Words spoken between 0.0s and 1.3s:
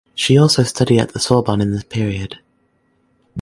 She also studied at the